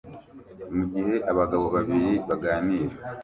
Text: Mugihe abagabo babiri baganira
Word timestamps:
Mugihe 0.75 1.15
abagabo 1.31 1.65
babiri 1.75 2.11
baganira 2.27 2.95